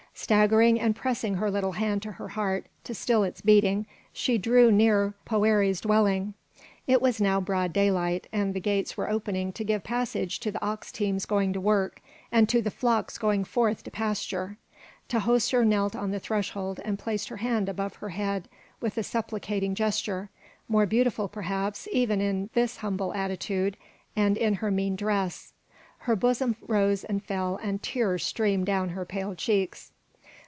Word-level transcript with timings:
Staggering 0.13 0.79
and 0.79 0.95
pressing 0.95 1.35
her 1.35 1.49
little 1.49 1.71
hand 1.71 2.03
to 2.03 2.11
her 2.11 2.27
heart 2.29 2.67
to 2.83 2.93
still 2.93 3.23
its 3.23 3.41
beating, 3.41 3.87
she 4.13 4.37
drew 4.37 4.69
near 4.71 5.15
Poëri's 5.25 5.81
dwelling. 5.81 6.35
It 6.85 7.01
was 7.01 7.19
now 7.19 7.41
broad 7.41 7.73
daylight, 7.73 8.27
and 8.31 8.53
the 8.53 8.59
gates 8.59 8.95
were 8.95 9.09
opening 9.09 9.51
to 9.53 9.63
give 9.63 9.83
passage 9.83 10.39
to 10.41 10.51
the 10.51 10.63
ox 10.63 10.91
teams 10.91 11.25
going 11.25 11.53
to 11.53 11.61
work, 11.61 12.01
and 12.31 12.47
to 12.49 12.61
the 12.61 12.69
flocks 12.69 13.17
going 13.17 13.45
forth 13.45 13.83
to 13.83 13.89
pasture. 13.89 14.57
Tahoser 15.09 15.65
knelt 15.65 15.95
on 15.95 16.11
the 16.11 16.19
threshold 16.19 16.79
and 16.85 16.99
placed 16.99 17.29
her 17.29 17.37
hand 17.37 17.67
above 17.67 17.95
her 17.95 18.09
head 18.09 18.47
with 18.79 18.99
a 18.99 19.03
supplicating 19.03 19.73
gesture, 19.73 20.29
more 20.67 20.85
beautiful, 20.85 21.29
perhaps, 21.29 21.87
even 21.91 22.21
in 22.21 22.49
this 22.53 22.77
humble 22.77 23.11
attitude 23.15 23.75
and 24.15 24.37
in 24.37 24.55
her 24.55 24.69
mean 24.69 24.95
dress. 24.95 25.53
Her 25.99 26.15
bosom 26.17 26.57
rose 26.67 27.03
and 27.05 27.23
fell 27.23 27.55
and 27.63 27.81
tears 27.81 28.23
streamed 28.23 28.67
down 28.67 28.89
her 28.89 29.05
pale 29.05 29.33
cheeks. 29.33 29.91